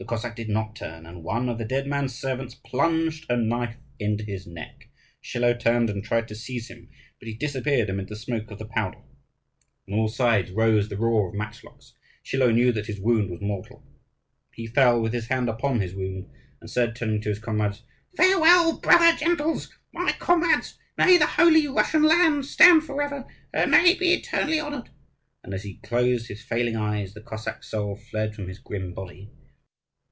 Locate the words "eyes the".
26.76-27.20